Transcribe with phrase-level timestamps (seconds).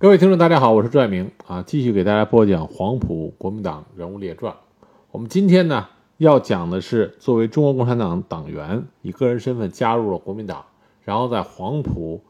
[0.00, 4.54] 各位听众，大家好，我是朱爱明啊，继续给大家播讲黄埔国民党人物列传。
[5.10, 10.64] 我们今天呢要讲的是，作为中国共产党党员，以个人身份加入了国民党，
[11.02, 12.22] 然后在黄埔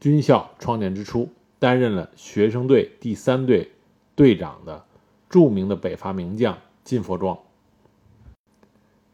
[0.00, 3.70] 军校创建之初，担任了学生队第三队
[4.14, 4.84] 队长的
[5.30, 7.38] 著名的北伐名将金佛庄。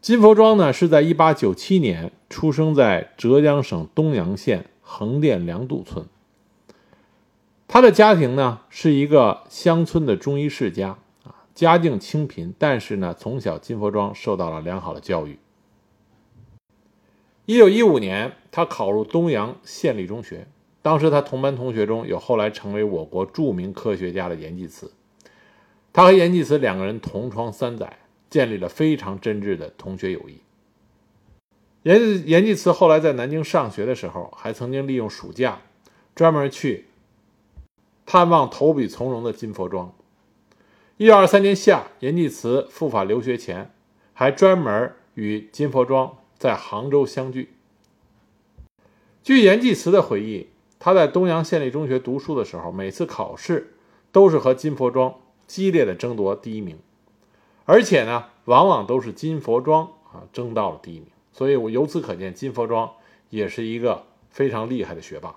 [0.00, 6.04] 金佛庄呢是在1897年出生在浙江省东阳县横店梁渡村。
[7.72, 15.38] 他的家庭呢是一个乡村的中医世家啊，家境清贫，但是呢，从小金佛庄受到了良好的教育。
[17.46, 20.48] 一九一五年，他考入东阳县立中学，
[20.82, 24.90] 当时他同班同学中有后来成为我国著名科学家的严济慈，
[25.92, 30.40] 他和严济慈两个人同窗三载，建立了非常真挚的同学友谊。
[31.84, 35.60] 严严济慈后来在南京上学的时候，还曾经利用暑假
[36.16, 36.86] 专门去。
[38.10, 39.94] 探望投笔从戎的金佛庄。
[40.96, 43.70] 一九二三年夏，阎继慈赴法留学前，
[44.12, 47.54] 还专门与金佛庄在杭州相聚。
[49.22, 50.48] 据阎济慈的回忆，
[50.80, 53.74] 他在东阳县立中学读书的时候，每次考试
[54.10, 55.14] 都是和金佛庄
[55.46, 56.80] 激烈的争夺第一名，
[57.64, 61.06] 而且呢，往往都是金佛庄啊争到了第一名。
[61.32, 62.90] 所以，我由此可见，金佛庄
[63.28, 65.36] 也是一个非常厉害的学霸。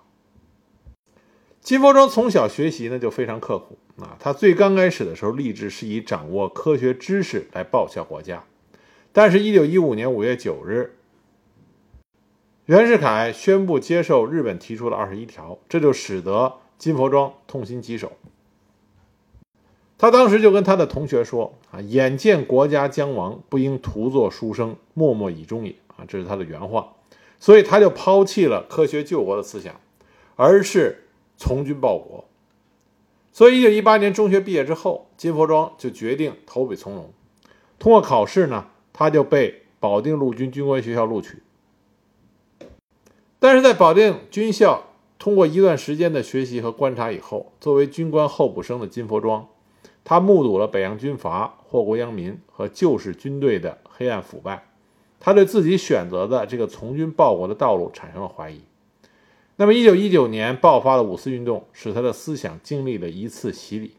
[1.64, 8.44] 金佛庄从小学习呢就非常刻苦啊，他最刚开始的时候立志是以掌握科学知识来报效国家，
[9.14, 10.98] 但是，一九一五年五月九日，
[12.66, 18.12] 袁世凯宣布接受日本提出的二十一条，这就使得金佛庄痛心疾首。
[19.98, 26.94] 他当时就跟他的同学说啊：“眼见国家将亡，不应徒作书生，默默以终也。”啊，这是他的原话。
[27.40, 29.80] 所以，他就抛弃了科学救国的思想，
[30.36, 31.00] 而是。
[31.44, 32.24] 从军报国，
[33.34, 37.12] 所以一九一八年中学毕业之后，金佛庄就决定投笔从戎。
[37.78, 41.44] 通过考试呢，他就被保定陆军军官学校录取。
[43.40, 44.86] 但是在保定军校
[45.20, 49.46] 通过一段时间的学习和观察以后，作为军官候补生的金佛庄，
[50.06, 54.70] 他目睹了北洋军阀祸国殃民和旧式军队的黑暗腐败，
[55.20, 58.62] 他对自己选择的这个从军报国的道路产生了怀疑。
[59.64, 63.96] 那么，一九一九年爆发的五四运动，使他的思想经历了一次洗礼。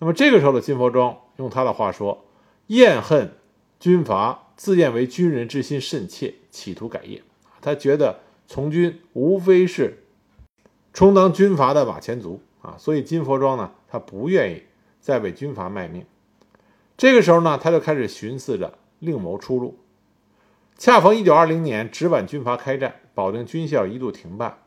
[0.00, 2.24] 那么，这个时候的金佛庄，用他的话说
[2.66, 3.32] ：“厌恨
[3.78, 7.22] 军阀，自认为军人之心甚切，企图改业。”
[7.62, 10.02] 他觉得从军无非是
[10.92, 14.64] 充当军阀的马前卒啊，所以金佛庄呢，他不愿意
[14.98, 16.04] 再为军阀卖命。
[16.96, 19.78] 这个时候呢，他就开始寻思着另谋出路。
[20.76, 24.58] 恰逢一九二零年直皖军阀开战，保定军校一度停办。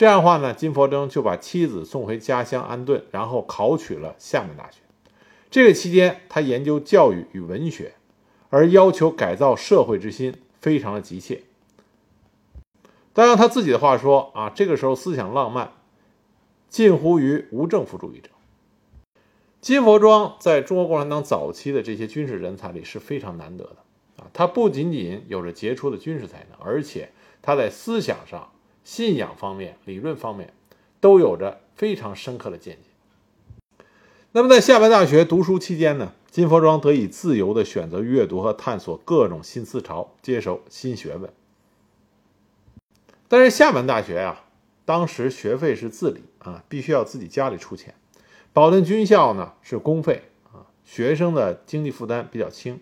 [0.00, 4.78] 这样的话呢，金佛庄就把妻子送回家乡安顿，然后考取了厦门大学。
[5.50, 7.92] 这个期间，他研究教育与文学，
[8.48, 11.42] 而要求改造社会之心非常的急切。
[13.12, 15.72] 但用他自己的话说啊，这个时候思想浪漫，
[16.70, 18.30] 近乎于无政府主义者。
[19.60, 23.76] 金佛庄在中国共产党早期的这些军事人才里是非常难得的
[24.16, 27.10] 啊，他不仅仅有着杰出的军事才能，而且
[27.42, 28.50] 他在思想上。
[28.84, 30.52] 信仰方面、理论方面，
[31.00, 33.84] 都有着非常深刻的见解。
[34.32, 41.32] 那么，在厦门大学读书期间呢，金佛庄得以自由地选择阅读和探索各种新思潮，接受新学问。
[43.26, 44.44] 但是，厦门大学啊，
[44.84, 47.94] 当时学费是自理啊，必须要自己家里出钱。
[48.52, 52.80] 保定军校呢是公费啊，学生的经济负担比较轻。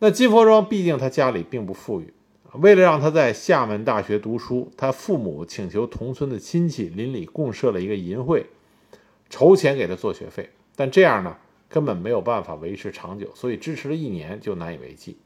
[0.00, 2.12] 那金佛庄毕竟他家里并不富裕。
[2.54, 8.46] 为了让他在厦门大学读书，他父母请求同村的亲戚邻里共设了一个银会，
[9.28, 10.50] 筹钱给他做学费。
[10.74, 11.36] 但这样呢，
[11.68, 15.18] 根本没有办法维持长久，所以支持了一年就难以为继。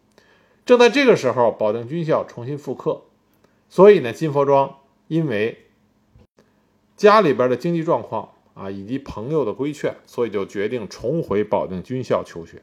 [0.66, 3.02] 正在这个时候，保定军校重新复课，
[3.68, 5.66] 所以呢，金佛庄因为
[6.96, 12.62] 家里边的经济状况啊，以及朋友的规劝，所以就决定重回保定军校求学。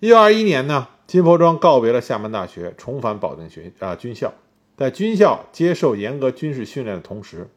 [0.00, 0.88] 一九二一年呢。
[1.06, 4.32] 金佛庄告别了厦门大学，重返保定学啊军校。
[4.76, 7.48] 在军校接受严格军事训练的同时，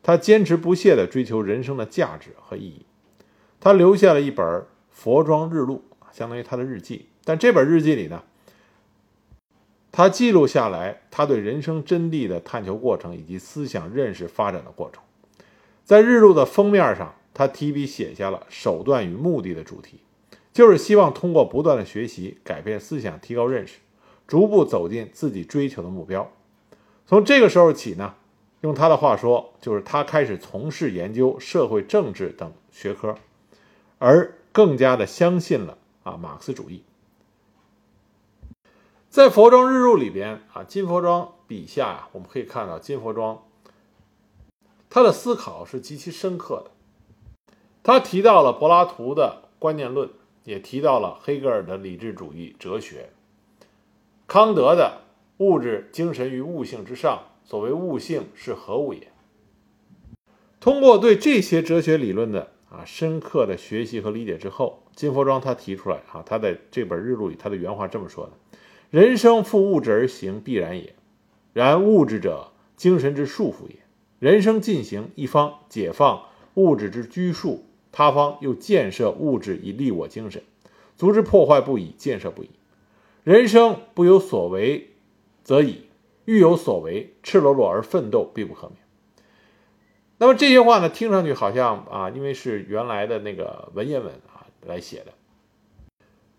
[0.00, 2.86] 他坚持不懈地追求人生的价值和意义。
[3.58, 4.46] 他留下了一本
[4.90, 5.82] 《佛庄日录》，
[6.16, 7.08] 相当于他的日记。
[7.24, 8.22] 但这本日记里呢，
[9.90, 15.02] 他记录下来他对人生真谛的探求过程以及思想认识发展的过程。
[15.84, 19.98] 在日录的封面上，他提笔写下了“手段与目的”的主题。
[20.52, 23.78] 就是希望通过不断的学习，改变思想，提高认识，
[24.26, 26.30] 逐步走进自己追求的目标。
[27.06, 28.14] 从这个时候起呢，
[28.60, 33.16] 用他的话说，就是他开始从事研究社会政治等学科，
[33.98, 36.82] 而更加的相信了啊马克思主义。
[39.08, 43.42] 在《佛庄日入》里边啊，金佛庄笔下啊，我们可以看到金佛庄
[44.88, 46.70] 他的思考是极其深刻的。
[47.82, 50.10] 他提到了柏拉图的观念论，
[50.44, 53.10] 也提到了黑格尔的理智主义哲学，
[54.26, 55.02] 康德的
[55.38, 59.08] 物质精神于物性之上，所谓物性是何物也？
[60.60, 68.32] 通过对这些哲学理论的啊深刻的学习和理解之后，金佛庄他提出来啊，他在这本日录里，他的原话这么说的。
[68.90, 70.94] 人生负物质而行，必然也；
[71.52, 73.76] 然物质者，精神之束缚也。
[74.18, 80.42] 人生进行，一方解放物质之拘束，他方又建设物质以利我精神，
[80.96, 82.50] 足之破坏不已，建设不已。
[83.24, 84.90] 人生不有所为，
[85.42, 85.86] 则已；
[86.24, 88.76] 欲有所为，赤裸裸而奋斗，必不可免。
[90.18, 95.12] 那么这些话呢，听上去好像啊，因为是原来的那个文言文啊来写的。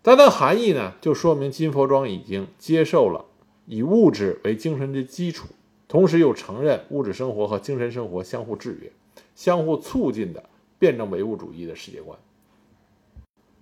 [0.02, 3.24] 但它的含义呢，就说明金佛庄已经接受了
[3.66, 5.48] 以物质为精神的基础，
[5.86, 8.90] 同时又承认物质生活和精神生活相互制约、
[9.34, 10.44] 相互促进的
[10.82, 12.18] 辩证唯物主义的世界观。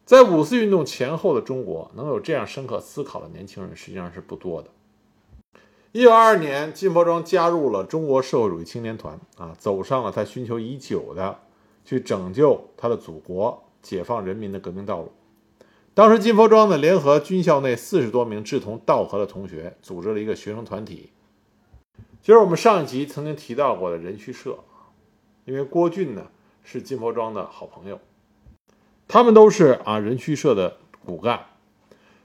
[0.06, 4.70] 在五四运动前后的中国，能有这样深刻思考的年轻人实际上是不多的。
[5.92, 11.38] 一九二二年，金佛庄加入了中国社会主义青年团，啊，走上了他寻求已久的
[11.84, 15.12] 去拯救他的祖国、解放人民的革命道路。
[15.92, 21.10] 当时金佛庄呢，联合军校内四十多名志同道合的同学，组织了一个学生团体，
[22.22, 24.60] 就是我们上一集曾经提到过的人须社。
[25.44, 26.28] 因为郭俊呢
[26.62, 27.98] 是金佛庄的好朋友，
[29.08, 31.46] 他们都是啊人虚社的骨干。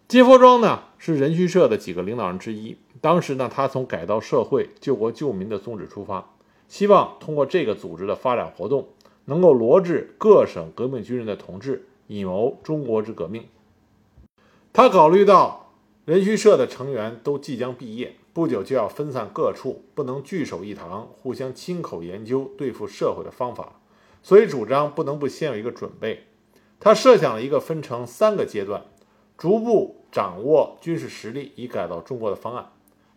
[0.07, 2.77] 金佛庄呢是人虚社的几个领导人之一。
[3.01, 6.33] 当时呢，他从改造社会、救国救民的宗旨出发，
[6.67, 8.87] 希望通过这个组织的发展活动，
[9.25, 13.45] 能够罗致各省革命军人的同志，以谋中国之革命。
[14.73, 15.71] 他考虑到
[16.05, 23.79] 人虚社的成员都即将毕业，不久就要分散各处，不能聚首一堂，互相亲口研究对付社会的方法，
[24.25, 26.24] 所以主张不能不先有一个准备。
[26.80, 28.83] 他设想了一个分成三个阶段，
[29.38, 32.72] 逐步掌握军事实力以改造中国的方案。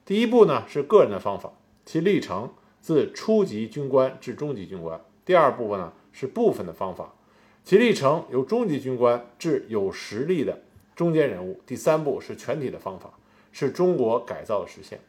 [0.05, 1.55] 第一步呢是个人的方法，
[1.87, 2.52] 其历程
[2.82, 5.00] 自初级军官至中级军官。
[5.25, 7.14] 第二部分呢是部分的方法，
[7.64, 10.61] 其历程由中级军官至有实力的。
[10.94, 13.14] 中间人物，第三步是全体的方法，
[13.50, 15.00] 是中国改造的实现。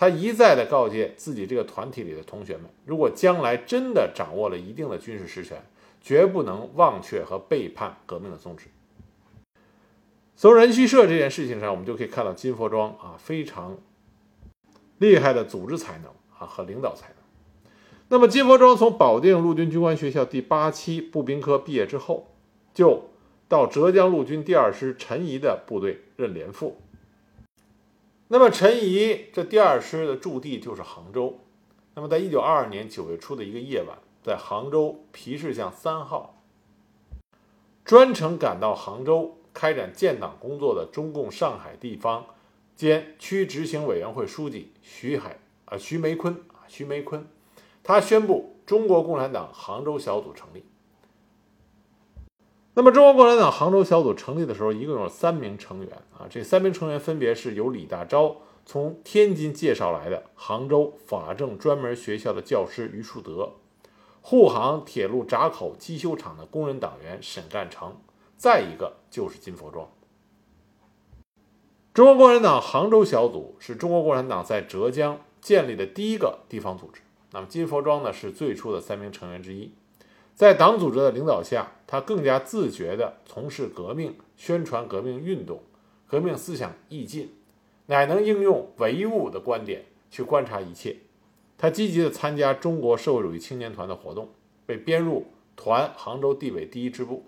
[0.00, 5.62] 他一再的告诫自己这个团体里的同学们，如果将来真的掌握了一定的军事实权，
[6.00, 8.68] 绝不能忘却和背叛革命的宗旨。
[10.36, 13.76] 从人须社这件事情上，我们就可以看到金佛庄啊非常
[14.96, 16.06] 厉害的组织才能
[16.38, 17.16] 啊和领导才能。
[18.08, 22.28] 那么金佛庄从保定陆军军官学校第八期步兵科毕业之后，
[22.72, 23.10] 就。
[23.48, 26.80] 到浙江陆军第二师陈仪的部队任连副。
[28.32, 31.40] 那么陈仪这第二师的驻地就是杭州。
[31.96, 36.40] 那么在一九二二年九月初的一个夜晚，在杭州皮市巷三号，
[37.84, 42.24] 专程赶到杭州开展建党工作的中共上海地方
[42.76, 47.26] 兼区执行委员会书记徐海啊徐梅坤啊徐梅坤，
[47.82, 50.62] 他宣布中国共产党杭州小组成立。
[52.74, 56.26] 那么，中国共产党杭州小组成立的时候，一共有三名成员啊。
[56.30, 63.54] 这三名成员分别是由李大钊从天津介绍来的杭州法政专门学校的教师于树德，
[64.20, 67.96] 沪杭铁路闸口机修厂的工人党员沈干成，
[68.36, 69.90] 再一个就是金佛庄。
[71.92, 77.00] 中国共产党杭州小组是中国共产党在浙江建立的第一个地方组织。
[77.32, 79.72] 那么，金佛庄呢，是最初的三名成员之一。
[80.40, 85.60] 在党组织的领导下，他更加自觉地从事革命、宣传革命运动、
[86.06, 87.34] 革命思想意进，
[87.88, 90.96] 乃能应用唯物的观点去观察一切。
[91.58, 94.30] 他积极地参加中国社会主义青年团的活动，
[94.64, 97.24] 被编入团杭州地委第一支部，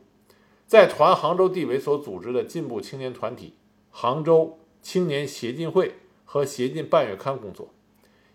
[0.67, 3.53] 在团杭州地委所组织的进步青年团体
[3.91, 7.69] 杭州青年协进会和协进半月刊工作，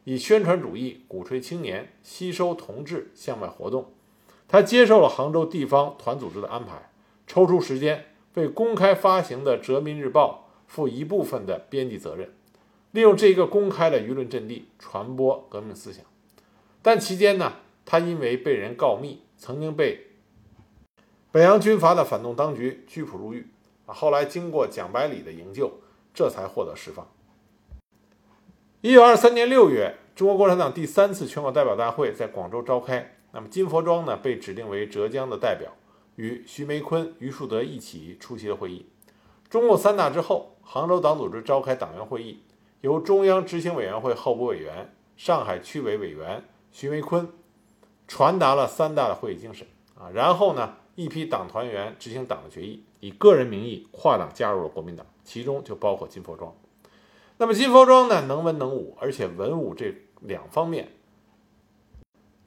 [0.03, 3.91] 以宣传主义、鼓吹青年、吸收同志向外活动。
[4.47, 6.89] 他接受了杭州地方团组织的安排，
[7.27, 12.31] 抽出时间为公开发行的《浙民日报》负一部分的编辑责任，
[12.91, 16.05] 利用这个公开的舆论阵地传播革命思想。
[16.81, 20.07] 但期间呢，他因为被人告密，曾经被
[21.31, 23.47] 北洋军阀的反动当局拘捕入狱。
[23.85, 25.79] 啊后来经过蒋百里的营救，
[26.13, 27.07] 这才获得释放。
[28.81, 33.15] 一九二三年六月，中国共产党第三次全国代表大会在广州召开。
[33.37, 35.71] 那么金佛庄呢，被指定为浙江的代表，
[36.15, 38.87] 与徐梅坤、于树德一起出席了会议。
[39.47, 42.41] 中共三大之后，杭州党组织召开党员会议，
[42.81, 47.31] 由中央执行委员会候补委员、上海区委委员徐梅坤
[48.07, 50.09] 传达了三大的会议精神啊。
[50.11, 56.51] 然后呢，一批党团员执行党的决议，以个人名义跨党加入了国民党，其中就包括金佛庄。
[57.37, 60.93] 那么金佛庄呢，能文能武，而且文武这两方面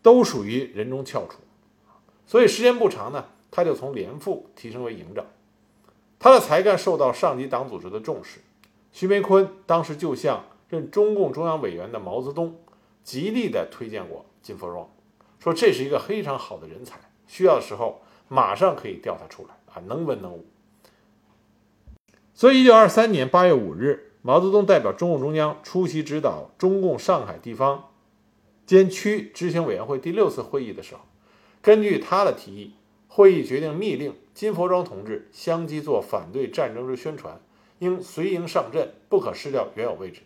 [0.03, 1.41] 都属于人中翘楚，
[2.27, 5.25] 所以时间不长呢，他就从连副提升为营长。
[6.19, 8.41] 他的才干受到上级党组织的重视。
[8.93, 12.59] 徐梅坤当时就向任中共中央委员的毛泽东
[13.03, 14.89] 极力的推荐过金佛庄，
[15.39, 20.47] 说这是一个非常好的人才，需要的时候马上可以调他出来啊，能文能武。
[22.35, 24.07] 所以，一九二三年八月五日。
[24.23, 27.85] 毛泽东代表中共中央出席指导中共上海地方
[28.71, 31.01] 兼区执行委员会第六次会议的时候，
[31.61, 32.75] 根据他的提议，
[33.09, 37.41] 会议决定密令金佛庄同志相继做反对战争之宣传，
[37.81, 40.21] 应随营上阵，不可失掉原有位置，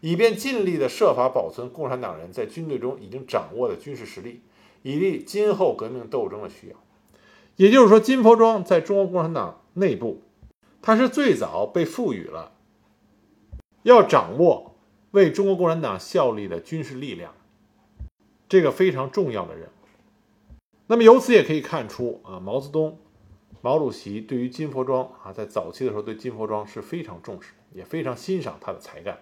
[0.00, 4.40] 以便尽力的设法保存共产党人在军队中已经掌握的军事实力，
[4.80, 6.76] 以利今后革命斗争的需要。
[7.56, 10.22] 也就是说，金佛庄在中国共产党内部，
[10.80, 12.52] 他是最早被赋予了。
[13.82, 14.76] 要掌握
[15.10, 17.34] 为中国共产党效力的军事力量，
[18.52, 19.70] 这个非常重要的任务。
[20.86, 22.98] 那么由此也可以看出啊，毛泽东、
[23.62, 29.20] 毛主席对于金佛庄啊，在早期的时候对金佛庄是非常重视，也非常欣赏他的才干。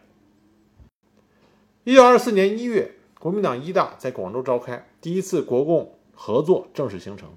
[1.84, 7.30] 一九二四年一月，国民党一大在广州召开，第一次国共合作正式形成。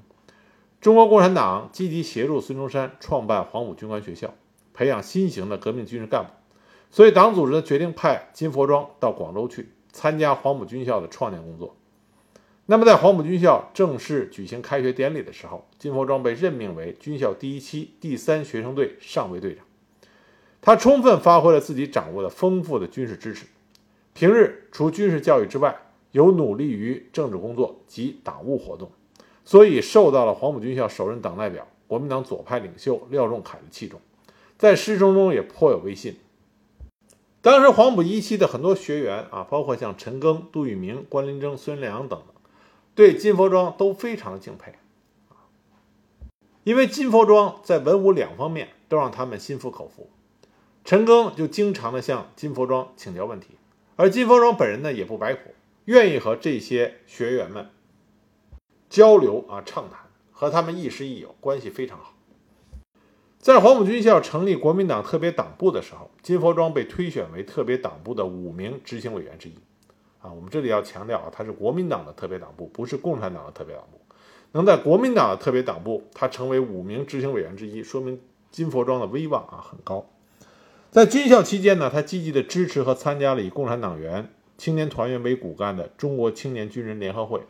[0.82, 4.34] 中国共产党积极协助孙中山创办黄埔军官学校，
[4.74, 6.32] 培养新型的革命军事干部。
[6.90, 11.76] 所以，党组织决定派金佛庄到广州去参加黄埔军校的创建工作。
[12.66, 19.66] 那么，在黄埔军校正式举行开学典礼的时候，金佛庄被任命为军校第一期第三学生队上尉队长。
[20.62, 23.46] 他充分发挥了自己掌握的丰富的军事知识。
[24.14, 25.78] 平日除军事教育之外，
[26.12, 28.90] 有努力于政治工作及党务活动，
[29.44, 34.00] 所以受到了黄埔军校首任党代表、国民党左派领袖廖仲恺的器重，
[34.58, 36.16] 在师生中也颇有威信。
[37.42, 42.33] 当时黄埔一期的很多学员啊，包括像陈赓、杜聿明、关麟征、孙良等等，
[42.96, 44.74] 对金佛庄都非常的敬佩
[46.64, 50.10] 因为金佛庄在文武两方面都让他们心服口服。
[50.86, 53.50] 陈赓就经常的向金佛庄请教问题，
[53.96, 55.54] 而金佛庄本人呢也不摆谱，
[55.86, 57.70] 愿意和这些学员们
[58.90, 60.00] 交流啊畅谈，
[60.32, 62.14] 和他们亦师亦友，关系非常好。
[63.40, 69.54] 在黄埔军校成立国民党特别党部的时候，金佛庄被推选为特别党部的五名执行委员之一。
[70.24, 74.00] 啊，我们这里要强调啊，他是国民党的特别党部，不是共产党的特别党部。
[74.54, 80.10] 能在国民党的特别党部，他成为五名执行委员之一，说明金佛庄的威望啊很高。
[80.92, 87.42] 在军校期间呢，他积极的支持和参加了以共产党员、青年团员为骨干的中国青年军人联合会。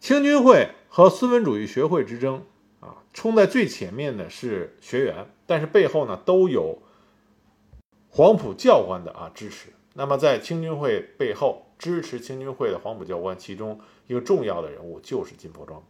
[0.00, 2.42] 青军会和孙文主义学会之争
[2.80, 3.04] 啊。
[3.12, 6.78] 冲在最前面的是学员，但是背后呢都有
[8.08, 9.68] 黄埔教官的啊支持。
[9.98, 15.82] 那么在青军会背后支持青军会的黄埔教官，其中一个重要的人物就是金佛庄。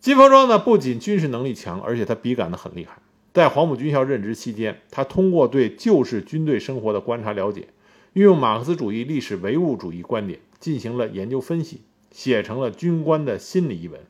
[0.00, 2.98] 金佛庄呢不仅军事能力强，而且他笔杆子很厉害。
[3.32, 7.68] 在黄埔军校任职期间，他通过对旧式军队生活的观察了解，
[8.14, 14.00] 运用马克思主义历史唯物主义观点进行了研究分析，写成了《军官的心理》一文。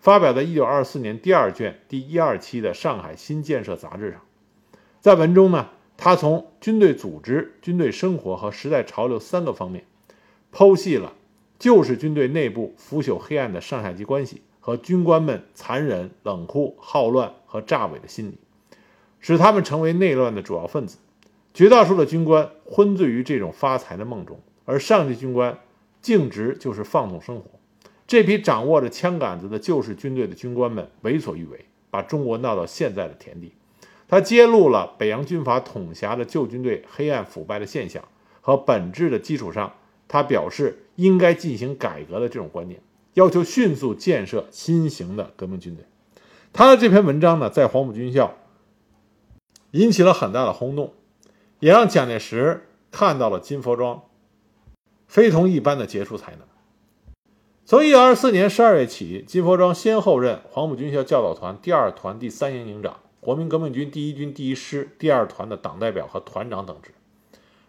[0.00, 4.22] 发表在一九二四年第二卷第一二期的《上海新建设》杂志上，
[5.00, 5.68] 在文中呢，
[6.00, 9.84] 他从军队组织、军队生活和时代潮流三个方面，
[10.52, 11.12] 剖析了
[11.58, 18.38] 旧式军队内部腐朽黑暗的上下级关系和军官们残忍、冷酷、好乱和诈伪的心理，
[19.18, 20.98] 使他们成为内乱的主要分子。
[21.52, 25.58] 绝大多数的军官昏醉于这种发财的梦中，而上级军官
[26.00, 27.50] 径直就是放纵生活。
[28.06, 33.52] 这批掌握着枪杆子的旧式军队的军官们为所欲为，把中国闹到现在的田地。
[34.08, 38.02] 他揭露了北洋军阀统辖的旧军队黑暗腐败的现象
[38.40, 39.74] 和本质的基础上，
[40.08, 42.80] 他表示应该进行改革的这种观念，
[43.14, 45.84] 要求迅速建设新型的革命军队。
[46.52, 48.34] 他的这篇文章呢，在黄埔军校
[49.72, 50.94] 引起了很大的轰动，
[51.60, 54.02] 也让蒋介石看到了金佛庄
[55.06, 56.40] 非同一般的杰出才能。
[57.66, 66.92] 从一九二四年十二月起，金佛庄先后任黄埔军校教导团第二团第三营营长、国民革命军第一军第一师第二团的党代表和团长等职。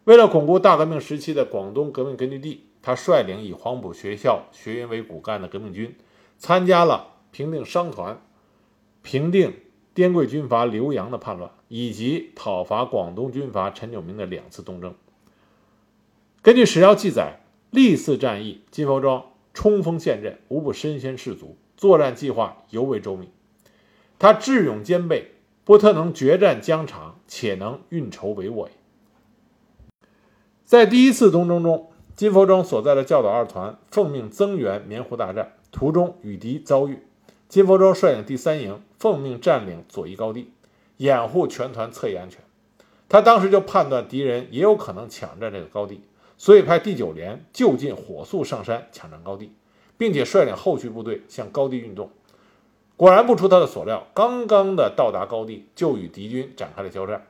[0.03, 5.96] 为了巩固大革命时期的广东革命根据地，他率领以黄埔学校学员为骨干的革命军，
[6.38, 8.22] 参加了平定商团、
[9.01, 9.53] 平定
[9.94, 14.96] 滇桂军阀刘洋的叛乱，以及讨伐广东军阀陈炯明的两次东征。
[16.41, 23.29] 根据史料记载，历次战役，金佛庄冲锋陷阵，无不身先士卒，作战计划尤为周密。
[24.18, 25.32] 他智勇兼备，
[25.69, 28.69] 不特能决战疆场，且能运筹帷幄。
[30.65, 37.03] 在第一次东征中，金佛庄所在的教导二团奉命增援棉湖大战，途中与敌遭遇。
[37.47, 40.51] 金佛庄率领第三营奉命占领左翼高地，
[40.97, 42.41] 掩护全团侧翼安全。
[43.07, 46.01] 他当时就判断敌人也有可能抢占这个高地，
[46.35, 49.53] 所以派第九连就近火速上山抢占高地，
[49.99, 52.09] 并且率领后续部队向高地运动。
[53.00, 57.25] 果然不出他的所料，刚刚的到达高地，就与敌军展开了交战。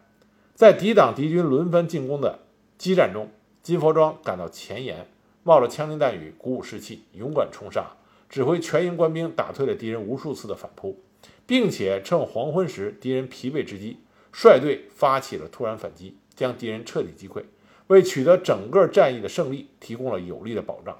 [0.55, 2.39] 在抵挡敌军轮番进攻的
[2.79, 3.29] 激战中，
[3.61, 5.05] 金佛庄赶到前沿，
[5.43, 7.91] 冒着枪林弹雨，鼓舞士气，勇敢冲杀，
[8.27, 10.97] 指挥全营官兵打退了敌人无数次的反扑，
[11.45, 13.99] 并且趁黄昏时敌人疲惫之机，
[14.31, 17.43] 率队发起了突然反击，将敌人彻底击溃，
[17.85, 20.97] 为取得整个战役的胜利提供了有力的保障。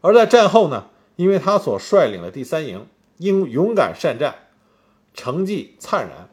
[0.00, 2.86] 而在战后呢，因为他所率领的第三营
[3.18, 4.34] 因勇敢善战，
[5.12, 6.28] 成绩灿然。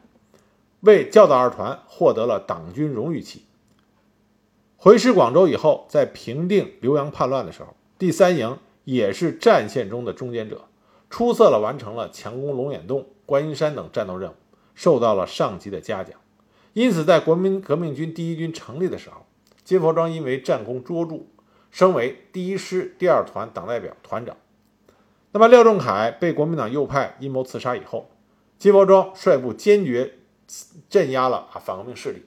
[0.80, 3.44] 为教导二团获得了党军荣誉旗。
[4.76, 10.62] 回师广州以后，在平定浏阳叛乱的时候，第三营也是战线中的中坚者，
[11.08, 14.34] 出色地完成了强攻龙眼洞、观音山等战斗任务，
[14.74, 16.18] 受到了上级的嘉奖。
[16.72, 19.24] 因此，在国民革命军第一军成立的时候，
[19.62, 21.26] 金佛庄因为战功卓著，
[21.70, 24.36] 升为第一师第二团党代表团长。
[25.32, 28.10] 那么，廖仲恺被国民党右派阴谋刺杀以后，
[28.58, 30.14] 金佛庄率部坚决。
[30.90, 32.26] 镇压了啊反革命势力。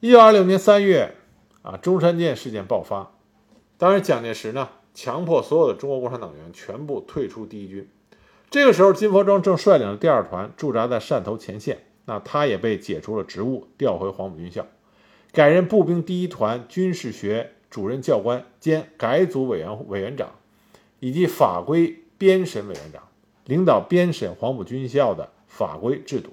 [0.00, 1.14] 一九二六年三月，
[1.62, 3.12] 啊中山舰事件爆发，
[3.78, 7.88] 当时蒋介石呢强迫所有的中国共产党员全部退出第一军。
[8.50, 14.66] 这个时候，金佛庄正率领着第二团驻扎在汕头前线，那他也被解除了职务，调回黄埔军校，
[15.30, 20.32] 改任步兵第一团军事学主任教官兼改组委员委员长，
[21.00, 23.02] 以及法规编审委员长，
[23.44, 26.30] 领导编审黄埔军校的法规制度。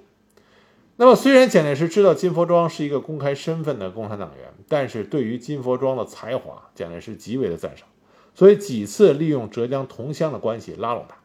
[0.96, 7.88] 那么，虽然蒋介石知道金佛庄是一个公开身份的共产党员，但是对于金佛庄的才华，蒋介石极为的赞赏，
[8.34, 11.16] 所以几次利用浙江同乡的关系拉拢他，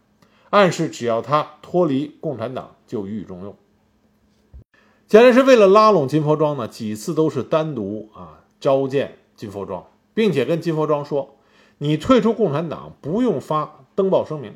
[0.50, 3.56] 暗示只要他脱离共产党，就予以重用。
[5.08, 11.38] 蒋介石为了拉拢金佛庄呢，几次都是单独啊召见金佛庄，并且跟金佛庄说
[11.80, 14.56] ：“你退出共产党不用发登报声明，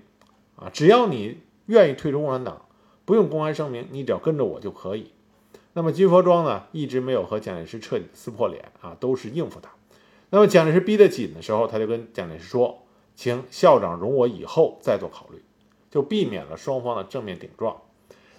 [0.55, 2.61] 啊，只要你愿意退出共产党。”
[3.05, 5.11] 不用公开声明，你只要跟着我就可以。
[5.73, 9.71] 那么金佛庄呢，一直没有和蒋介石彻底撕破脸啊，都是应付他。
[10.29, 12.83] 那么蒋介石逼得紧的时候，他就跟蒋介石说
[13.13, 15.43] ：“请校长容我以后再做考虑。”
[15.91, 17.75] 就避免了双方的正面顶撞。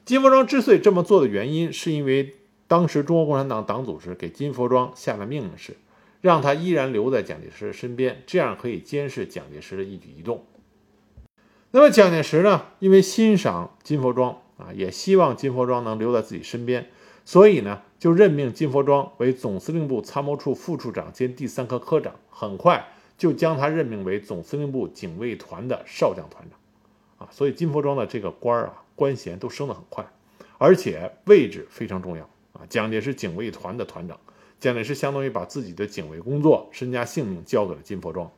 [0.07, 5.77] 金佛庄之所以这么做的原因，是因为当时中国共产党党组织给金佛庄下的命令是，
[6.25, 10.47] 让他依然留在蒋介石身边，这样可以监视蒋介石的一举一动。
[11.71, 14.39] 那么蒋介石呢，因为欣赏金佛庄。
[14.57, 16.87] 啊，也希望金佛庄能留在自己身边，
[17.25, 22.87] 所以呢，就任命金佛庄为总司令部参谋处副处长兼第三科科长，很快
[23.19, 26.59] 就将他任命为总司令部警卫团的少将团长。
[27.19, 30.07] 啊，所以金佛庄的这个官儿啊，官衔都升得很快，
[30.59, 32.23] 而且位置非常重要。
[32.53, 34.21] 啊，蒋介石警卫团的团长，
[34.65, 38.31] 蒋介石相当于把自己的警卫工作、身家性命交给了金佛庄。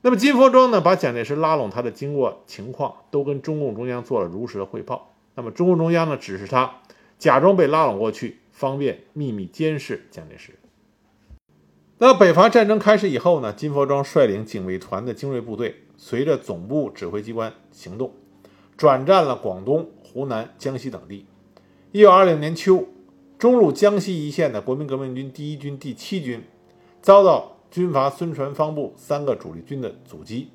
[0.00, 5.16] 那么金佛庄呢，把蒋介石拉拢他的经过情况都跟中共中央做了如实的汇报。
[5.34, 6.82] 那么，中共中央呢，指示他
[7.18, 10.52] 假装被拉拢过去，方便秘密监视蒋介石。
[11.98, 18.12] 那北伐战争开始以后呢，金佛庄率领警卫团的精锐部队，随着总部指挥机关行动，
[18.76, 21.26] 转战了广东、湖南、江西等地。
[21.90, 22.86] 一九二零年秋，
[23.42, 26.44] 中路江西一线的国民革命军第一军第七军，
[27.00, 30.50] 遭到军阀孙传芳部三个主力军的阻击，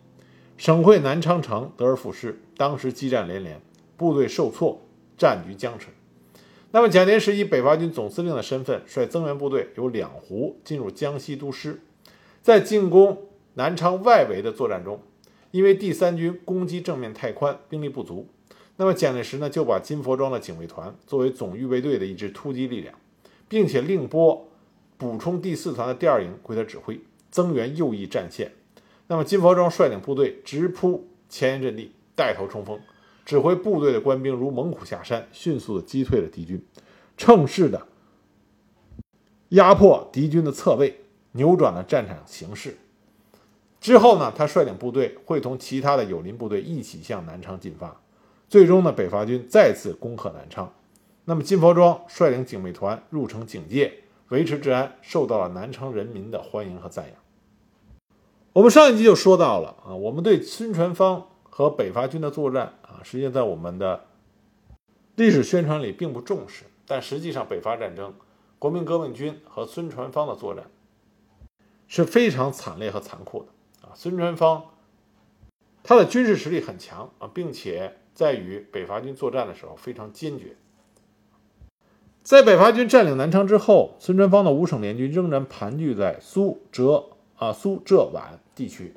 [0.56, 3.60] 省会南昌城得而复失，当时激战连连。
[3.98, 4.80] 部队受挫，
[5.18, 5.88] 战局僵持。
[6.72, 11.82] 那么，蒋介石以北伐军总司令的身份，率增援部队由两湖进入江西督师，
[12.42, 13.18] 在进攻
[13.56, 15.02] 南昌外围的作战中，
[15.52, 18.30] 因为第三军攻击正面太宽，兵力不足，
[18.78, 22.96] 那么蒋介石呢就把金佛庄的警卫团作为总预备队的一支突击力量，
[23.50, 24.48] 并且另拨
[24.98, 28.52] 补充第四团的第二营归他指挥，增援右翼战线。
[29.08, 32.80] 那么，金佛庄率领部队直扑前沿阵地，带头冲锋。
[33.26, 36.64] 指挥部队的官兵如猛虎下山，迅速的击退了敌军，
[37.18, 37.88] 乘势的
[39.50, 42.78] 压迫敌军的侧背，扭转了战场形势。
[43.82, 48.00] 之后呢，他率领部队会同其他的友邻部队一起向南昌进发。
[48.50, 50.74] 最终呢，北伐军再次攻克南昌。
[51.26, 57.14] 那么金佛庄率领警卫团入城警戒，维持治安，受到了南昌人民的欢迎和赞扬。
[58.54, 64.06] 我们上一集就说到了啊，我们对孙传芳和北伐军的作战啊，实际上在我们的
[65.16, 68.14] 历史宣传里并不重视，但实际上北伐战争，
[68.58, 70.64] 国民革命军和孙传芳的作战
[71.90, 73.92] 是非常惨烈和残酷的啊。
[73.94, 74.64] 孙传芳
[75.84, 77.98] 他的军事实力很强啊，并且。
[78.18, 80.56] 在与北伐军作战的时候非常坚决。
[82.24, 88.96] 在北伐军占领南昌之后，孙传芳的五省联军仍然盘踞在苏浙啊苏浙皖地区。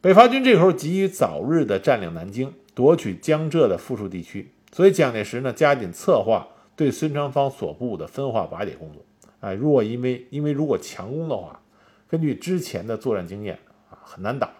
[0.00, 9.04] 北伐军这时候急于早日的占领南京，夺取江浙的附属地区，所以蒋介石呢加紧策划对孙传芳所部的分化瓦解工作。
[9.38, 11.62] 哎，如果因为因为如果强攻的话，
[12.08, 14.52] 根据之前的作战经验啊，很难打。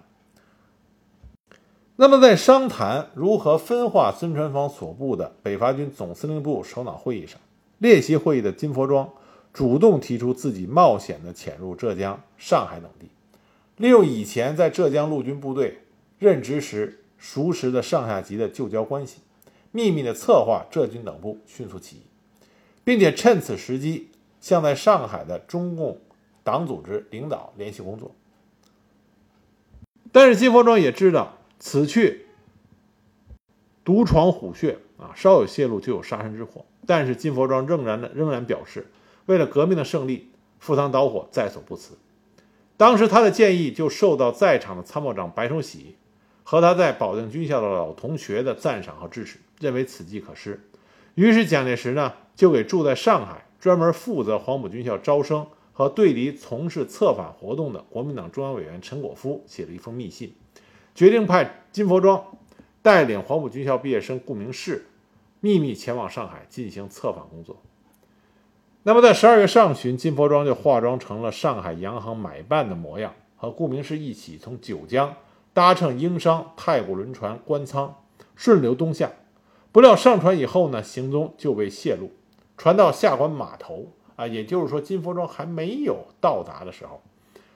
[2.03, 7.41] 那么，在商谈如何分化孙传芳所部的北伐军总司令部首脑会议上，
[7.79, 9.09] 列席会议的金佛庄
[9.53, 13.07] 主动提出自己冒险的潜入浙江、上海等地，
[13.77, 15.79] 利用以前在浙江陆军部队
[16.19, 19.21] 任职时熟识的上下级的旧交关系，
[19.71, 22.01] 秘密的策划浙军等部迅速起义，
[22.83, 24.11] 并且趁此时机
[24.41, 25.97] 向在上海的中共
[26.43, 28.11] 党组织领导联系工作。
[30.11, 31.39] 但是金佛庄也知道。
[31.65, 32.27] 此去
[33.85, 36.65] 独闯虎穴啊，稍有泄露就有杀身之祸。
[36.89, 38.89] 但是金佛庄仍然的仍然表示，
[39.27, 41.97] 为了革命的胜利，赴汤蹈火在所不辞。
[42.77, 45.95] 当时他的建议就受到在场的参谋长白崇禧
[46.43, 50.61] 和他在保定军校的老同学的赞赏和支持，认为此计可施。
[51.15, 60.35] 于是蒋介石呢，就给住在上海、专门负责黄埔军校招生和对敌从事策反活动的国民党中央委员陈果夫写了一封密信。
[60.95, 62.23] 决定派金佛庄
[62.83, 64.87] 带领黄埔军校毕业生顾明世
[65.41, 67.57] 秘密前往上海进行策反工作。
[68.85, 75.15] 那么，在十二月上旬，金佛庄就化妆成了上海洋行买办的模样，和顾明世一起从九江
[75.53, 78.03] 搭乘英商太古轮船官仓
[78.35, 79.11] 顺流东下。
[79.71, 82.11] 不料上船以后呢，行踪就被泄露。
[82.57, 87.01] 船到下关码头啊，也就是说金佛庄还没有到达的时候，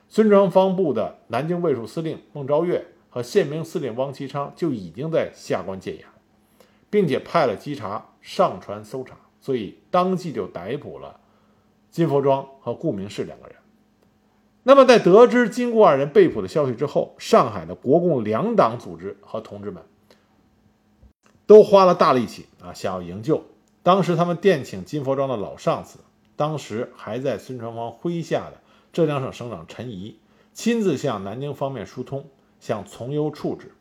[0.08, 2.86] 孙传芳部的南京卫戍司令孟昭月。
[3.16, 6.00] 和宪兵司令汪其昌就已经在下关建衙，
[6.90, 11.18] 并且派了稽查上船搜查，所以当即就逮捕了
[11.90, 13.56] 金佛庄和顾明士两个人。
[14.64, 19.82] 那么，在得知金顾二人被捕的消息之后，上海的国共两党组织和同志们
[21.46, 23.42] 都花了大力气啊，想要营救。
[23.82, 26.00] 当时他们电请金佛庄的老上司，
[26.36, 28.60] 当时还在孙传芳麾下的
[28.92, 30.18] 浙江省省长陈仪，
[30.52, 32.28] 亲自向南京方面疏通。
[32.58, 33.72] 想从优处置，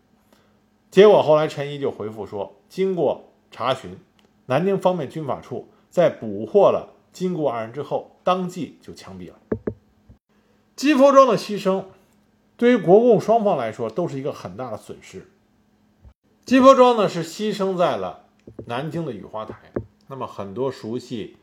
[0.92, 3.98] 结果后来陈毅就回复说，经过查询，
[4.46, 9.40] 南京方面军法处在捕获了金顾二人之后，当即就枪毙了。
[10.76, 11.86] 金佛庄的牺牲，
[12.58, 15.26] 对于国共双方来说都是一个很大的损失。
[16.44, 18.26] 金佛庄呢是牺牲在了
[18.66, 19.72] 南京的雨花台，
[20.08, 21.38] 那么很多熟悉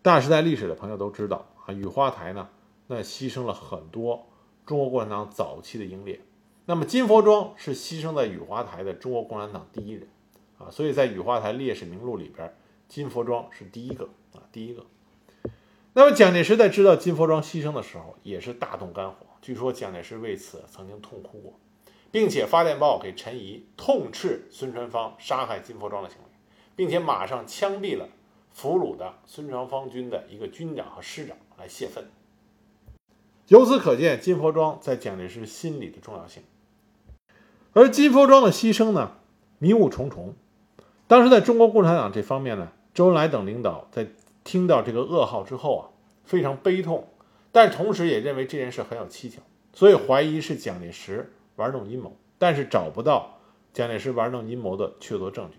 [0.00, 2.48] 大时代历史的朋友都知道啊，雨花台呢
[2.86, 4.26] 那牺牲了很多。
[4.64, 6.20] 中国共产党早期的英烈，
[6.66, 10.06] 那么金佛庄是牺牲在雨花台的中国共产党第一人
[10.58, 12.54] 啊，所以在雨花台烈士名录里边，
[12.88, 14.86] 金佛庄是第一个啊，第一个。
[15.94, 19.26] 那么蒋介石在知道金佛庄牺牲的时候，也是大动肝火。
[19.42, 21.58] 据说蒋介石为此曾经痛哭过，
[22.10, 26.24] 并且发电报给陈仪，痛斥孙传芳杀害金佛庄的行为，
[26.76, 28.08] 并且马上枪毙了
[28.52, 32.04] 俘虏的孙传芳军的一个军长和师长来泄愤。
[33.52, 36.42] 由此可见，金佛庄在蒋介石心里的重要性。
[37.74, 39.12] 而金佛庄的牺牲呢，
[39.58, 40.34] 迷雾重重。
[41.06, 44.06] 当时在中国共产党这方面呢，周恩来等领导在
[44.42, 45.82] 听到这个噩耗之后啊，
[46.24, 47.08] 非常悲痛，
[47.52, 49.40] 但同时也认为这件事很有蹊跷，
[49.74, 53.38] 所以怀疑是蒋介石玩弄阴谋，但是找不到
[53.74, 55.58] 蒋介石玩弄阴谋的确凿证据，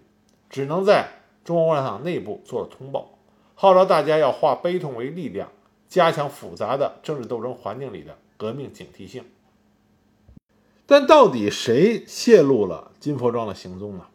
[0.50, 1.10] 只能在
[1.44, 3.20] 中国共产党内部做了通报，
[3.54, 5.52] 号召大家要化悲痛为力量。
[5.94, 9.24] 加强复杂的政治斗争环境里的革命警惕性。
[10.88, 14.08] 但到底谁泄露了金佛庄的行踪呢？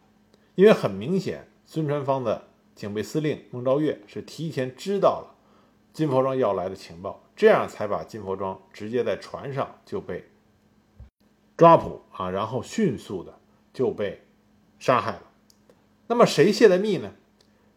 [0.56, 5.36] 因为很明显，孙传芳的警备司令孟昭月是提前知道了
[5.92, 10.28] 金佛庄要来的情报，这样才把金佛庄直接在船上就被
[11.56, 13.38] 抓捕啊，然后迅速的
[13.72, 14.24] 就被
[14.80, 15.22] 杀害了。
[16.08, 17.12] 那么谁泄的密呢？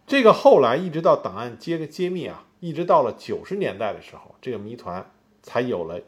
[0.07, 2.47] 这个后来一直到档案揭揭秘啊。
[2.61, 5.03] 一直到了九十年代的时候，这个谜团
[5.41, 5.99] 才有了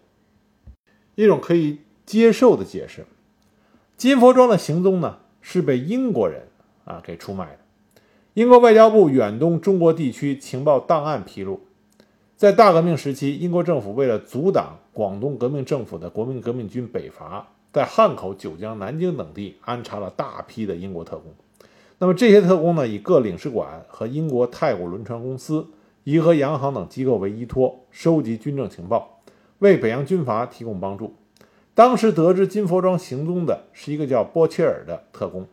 [1.15, 3.05] 一种可以接受的解释。
[3.97, 6.43] 金佛庄的行踪呢，是被英国人
[6.85, 7.59] 啊给出卖的。
[8.35, 11.59] 英国外交部远东中国地区情报档案披露，
[12.37, 21.33] 在大革命时期，英国政府为了阻挡广东革命政府的国民革命军北伐，在汉口、九江、南京等地安插了大批的英国特工。
[21.97, 25.65] 那么这些特工呢，以各领事馆和英国太古轮船公司、
[26.03, 29.21] 颐和洋行等机构为依托，收集军政情报，
[29.59, 31.15] 为北洋军阀提供帮助。
[31.73, 35.47] 当时得知金佛庄行踪的是一个叫波切尔的特工，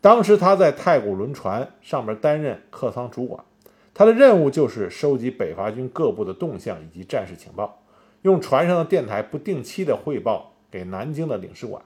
[0.00, 3.42] 当时他在太古轮船上面担任客舱主管，
[3.94, 7.82] 他的任务就是收集北伐军各部的动向以及战事情报，
[8.22, 11.82] 用船上的电台不定期的汇报给南京的领事馆。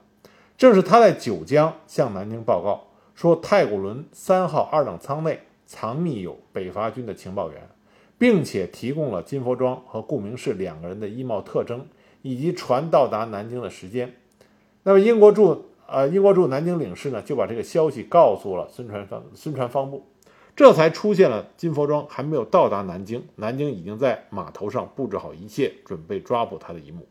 [0.57, 2.85] 正是他在九江向南京报告
[3.15, 7.67] 说，太古轮三号二等舱内藏匿有北伐军的情报员，
[8.17, 11.87] 并且提供了金佛庄和顾明士两个人的衣帽特征。
[12.25, 14.15] 以及船到达南京的时间，
[14.83, 20.05] 那么英国驻呃英国驻南京领事呢就把这个消息告诉了孙传芳孙传芳部，
[20.55, 27.05] 这才出现了金佛庄还没有到达南京，南京已经在码头上布置好一切，准备抓捕他的一幕。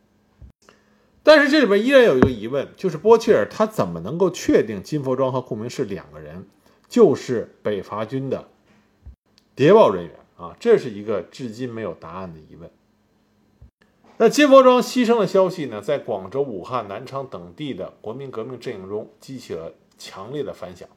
[1.22, 6.46] 但是这里边依然有一个疑问，就是波切尔他怎么能够确定金佛庄和顾明士两个人
[6.88, 8.48] 就是北伐军的
[9.54, 10.56] 谍报人员啊？
[10.58, 12.70] 这是一个至今没有答案的疑问。
[14.18, 20.88] 那金佛庄牺牲的消息呢，在广州、武汉、南昌等地的国民革命阵营中激起了强烈的反响，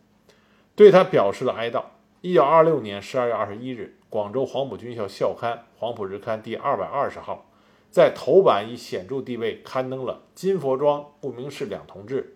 [0.75, 1.83] 对他表示了哀悼。
[2.21, 7.45] 一九二六年十二月二十一日，广州黄埔军校校刊《黄埔日刊》第二百二十号，
[7.89, 12.35] 在头版以显著地位刊登了金佛庄、顾明士两同志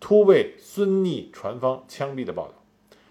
[0.00, 2.54] 突被孙逆船方枪毙的报道。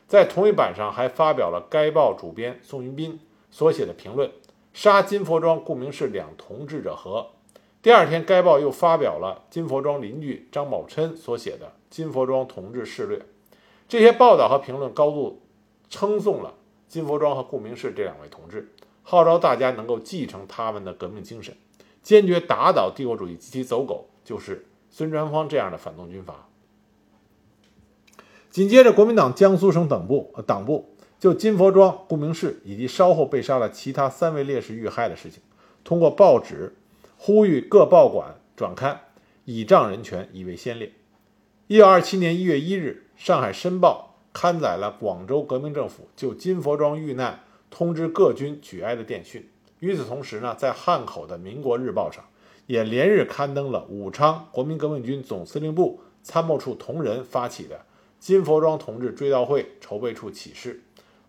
[0.07, 3.19] 在同一版上还发表了该报主编宋云斌
[3.55, 4.29] 所写的评论。
[4.73, 7.27] 杀金佛庄、顾明士两同志者何？
[7.81, 13.17] 第二天，该报又发表了金佛庄邻居张宝琛所写的《金佛庄同志事略》。
[13.87, 15.41] 这些报道和评论高度
[15.89, 16.55] 称颂了
[16.89, 21.55] 金佛庄和顾明士这两位同志，号召大家能够继承他们的革命精神，
[22.03, 26.49] 坚决打倒帝国主义及其走狗，就是孙传芳这样的反动军阀。
[28.49, 30.91] 紧接着，国民党江苏省党部党部。
[31.25, 35.41] 就金佛庄、顾明世以及稍后被杀的其他三位烈士遇害的事情，
[35.83, 36.75] 通过报纸
[37.17, 39.01] 呼吁各报馆转刊，
[39.45, 40.91] 倚仗人权，以为先烈。
[41.65, 47.39] 一九二七年一月一日，《上海申报》刊载了广州革命政府就金佛庄遇难
[47.71, 49.49] 通知各军举哀的电讯。
[49.79, 52.23] 与此同时呢，在汉口的《民国日报》上
[52.67, 57.83] 也连日刊登了武昌国民革命军总司令部参谋处同仁发起的
[58.19, 60.83] 金佛庄同志追悼会筹备处启事。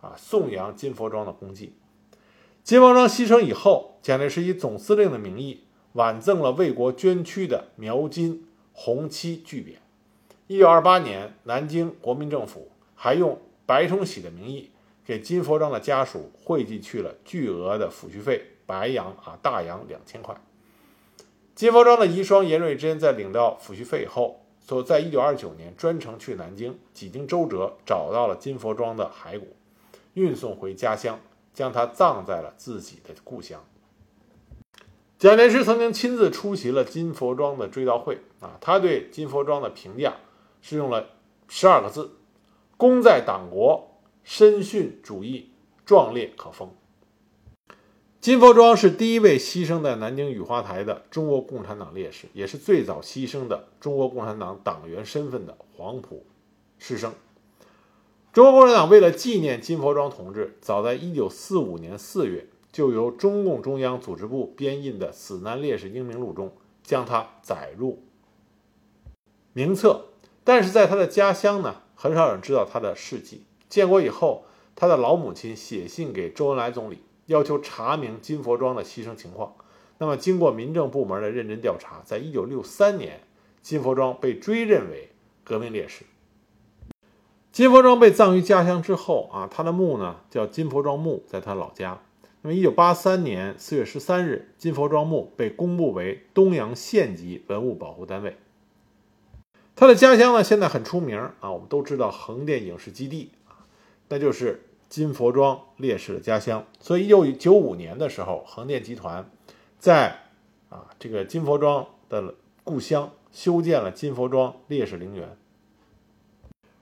[0.07, 1.75] 啊，颂扬金佛庄的功绩。
[2.63, 5.65] 金佛庄牺牲以后，蒋介石以总司令的名义
[5.95, 9.79] 挽赠了为国捐躯的苗金红漆巨匾。
[10.47, 14.71] 一九二八年，南京国民政府还用白崇禧的名义
[15.05, 20.37] 给金佛庄的家属汇寄去了巨额的抚恤费，白洋啊大洋两千块。
[21.55, 29.57] 金佛庄的遗孀严瑞珍在领到抚恤费以后，所在一九二九年专程去南京，几经周折找到了金佛庄的骸骨。
[30.17, 31.21] 运送回家乡，
[31.53, 33.63] 将他葬在了自己的故乡。
[35.19, 40.17] 蒋介石曾经亲自出席了金佛庄的追悼会啊，他对金佛庄的评价
[40.63, 41.11] 是用了
[41.49, 42.13] 十二个字：
[42.79, 45.51] 功在党国，身殉主义，
[45.85, 46.71] 壮烈可封。
[48.19, 56.25] 金佛庄是第一位牺牲在南京雨花台的中国共产党烈士，也是最早牺牲的中国共产党党员身份的黄埔
[56.79, 57.13] 师生。
[58.37, 68.03] 中国共产党为了纪念金佛庄同志，早在1945年4月，就由中共中央组织部编印的《死难烈士英名录》中将他载入
[69.55, 70.09] 名册。
[70.45, 73.45] 但是在他的家乡呢，很少有人知道他的事迹。
[73.71, 74.45] 建国以后，
[74.75, 79.55] 他的老母亲写信给周恩来总理，要求查明金佛庄的牺牲情况。
[79.97, 83.23] 那么，经过民政部门的认真调查，在1963年，
[83.63, 85.09] 金佛庄被追认为
[85.43, 86.05] 革命烈士。
[87.57, 91.99] 金佛庄被葬于家乡之后啊，他的墓呢叫金佛庄墓，在他老家。
[92.43, 98.37] 那么，一九八三年四月十三日，金佛庄墓被公布为东阳县级文物保护单位。
[99.75, 103.65] 他的家乡呢，现在很出名啊，我们都知道横店影视基地啊，
[104.11, 106.63] 那就是金佛庄烈士的家乡。
[106.79, 109.31] 所以，一九九五年的时候，横店集团
[109.79, 110.19] 在
[110.69, 115.39] 啊这个金佛庄的故乡修建了金佛庄烈士陵园。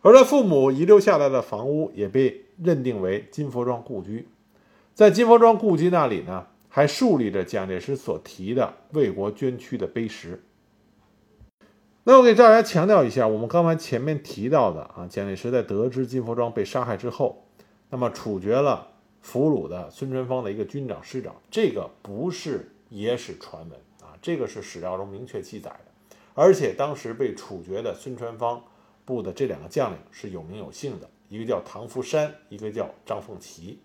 [0.05, 4.29] 而他父母遗留下来的房屋也被认定为金佛庄故居。
[4.93, 10.45] 在金佛庄故居那里呢，还竖立着蒋介石所提的为国捐躯的碑石。
[12.03, 17.47] 那我给大家强调一下，我们刚才前面提到的啊，蒋介石在得知金佛庄被杀害之后，
[17.89, 18.89] 那么处决了
[19.23, 26.15] 俘虏的孙传芳的一个军长师长，这个不是野史传闻啊，这个是史料中明确记载的。
[26.35, 28.63] 而且当时被处决的孙传芳
[29.05, 33.79] 部的这两个将领是有名有姓的，一个叫唐福山，一个叫张凤岐。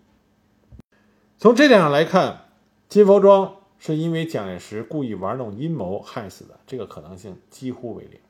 [1.38, 2.50] 从这点上来看，
[2.88, 3.56] 金佛庄。
[3.82, 8.20] 是因为蒋介石故意玩弄阴谋害死的，这个可能性几乎为零。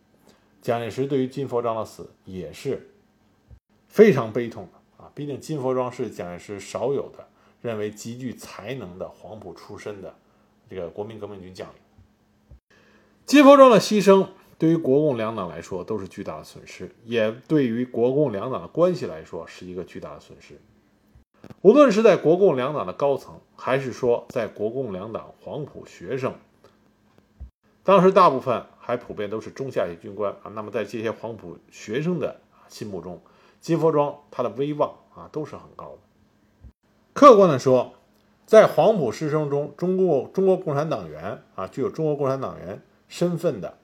[0.63, 2.93] 蒋介石对于金佛庄的死也是
[3.89, 5.11] 非常悲痛的啊！
[5.13, 7.27] 毕竟金佛庄是蒋介石少有的
[7.63, 10.15] 认为极具才能的黄埔出身的
[10.69, 12.79] 这个国民革命军将领。
[13.27, 14.29] 金佛庄的牺牲
[14.61, 20.61] 对于国共两党来说都是巨大的损失，也对于国共两党的关系来说是一个巨大的损失。
[21.63, 26.35] 无论是在国共两党的高层，还是说在国共两党黄埔学生，
[27.83, 30.53] 当时大部分还普遍都是中下级军官啊。
[30.55, 33.19] 那么在这些黄埔学生的心目中，
[33.63, 35.99] 金佛庄他的威望啊都是很高的。
[37.15, 37.95] 客观的说，
[38.45, 43.79] 在黄埔师生中，中共中国共产党员啊，具有中国共产党员身份的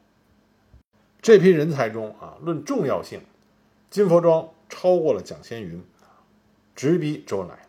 [1.26, 3.20] 这批人才中啊，论重要性，
[3.90, 5.82] 金佛庄超过了蒋先云。
[6.76, 7.66] 直逼周恩来，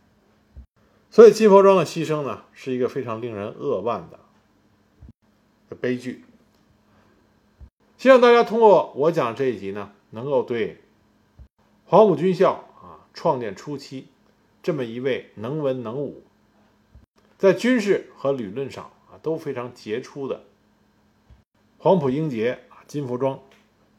[1.10, 4.20] 所以金佛庄的牺牲呢，是一个非常令人扼腕的
[5.76, 6.24] 悲剧。
[7.98, 10.84] 希望大家通过我讲这一集呢，能够对
[11.88, 14.06] 黄埔军校啊创建初期
[14.62, 16.22] 这么一位能文能武，
[17.40, 20.44] 在军事和理论上啊都非常杰出的
[21.80, 23.40] 黄埔英杰啊金佛庄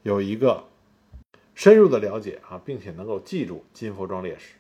[0.09, 0.65] 有一个
[1.55, 4.55] 深入的了解啊，并且能够记住金佛庄烈士。